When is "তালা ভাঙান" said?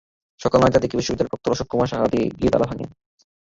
2.53-2.89